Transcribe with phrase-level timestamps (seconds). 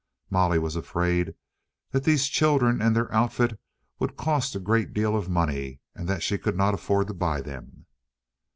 [0.31, 1.35] Molly was afraid
[1.91, 3.59] that these children and their outfit
[3.99, 7.39] would cost a great deal of money, and that she could not afford to buy
[7.39, 7.85] them.